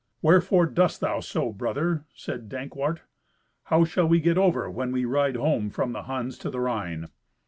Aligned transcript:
"Wherefore 0.23 0.65
dost 0.65 0.99
thou 0.99 1.19
so, 1.19 1.51
brother?" 1.53 2.05
said 2.15 2.49
Dankwart. 2.49 3.01
"How 3.65 3.83
shall 3.85 4.07
we 4.07 4.19
get 4.19 4.35
over 4.35 4.67
when 4.67 4.91
we 4.91 5.05
ride 5.05 5.35
home 5.35 5.69
from 5.69 5.91
the 5.91 6.01
Huns 6.05 6.39
to 6.39 6.49
the 6.49 6.59
Rhine?" 6.59 7.09